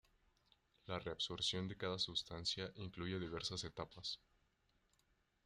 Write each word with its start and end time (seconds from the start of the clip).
La 0.87 0.97
reabsorción 0.97 1.67
de 1.67 1.77
cada 1.77 1.99
sustancia 1.99 2.71
incluye 2.77 3.19
diversas 3.19 3.63
etapas. 3.65 4.19